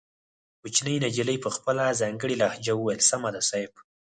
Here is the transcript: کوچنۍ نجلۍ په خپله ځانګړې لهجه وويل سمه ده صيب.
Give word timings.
کوچنۍ 0.61 0.95
نجلۍ 1.03 1.37
په 1.43 1.49
خپله 1.55 1.83
ځانګړې 2.01 2.35
لهجه 2.41 2.73
وويل 2.75 3.01
سمه 3.09 3.29
ده 3.35 3.41
صيب. 3.49 3.71